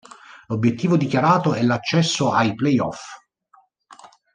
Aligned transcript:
L'obiettivo 0.47 0.97
dichiarato 0.97 1.53
è 1.53 1.61
l'accesso 1.61 2.31
ai 2.31 2.55
play-off. 2.55 3.19